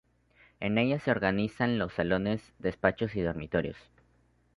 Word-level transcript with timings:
En 0.59 0.79
ella 0.79 0.97
se 0.97 1.11
organizan 1.11 1.77
los 1.77 1.93
salones, 1.93 2.53
despachos 2.57 3.15
y 3.15 3.21
dormitorios. 3.21 3.77